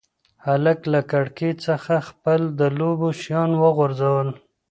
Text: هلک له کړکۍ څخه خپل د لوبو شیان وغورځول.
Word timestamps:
هلک 0.45 0.79
له 0.93 0.99
کړکۍ 1.11 1.51
څخه 1.65 1.93
خپل 2.09 2.39
د 2.59 2.61
لوبو 2.79 3.07
شیان 3.21 3.51
وغورځول. 3.63 4.29